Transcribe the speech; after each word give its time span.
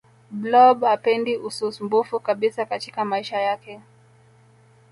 blob 0.41 0.83
hapendi 0.83 1.37
ususmbufu 1.37 2.19
kabisa 2.19 2.65
katika 2.65 3.05
maisha 3.05 3.37
yake 3.41 3.81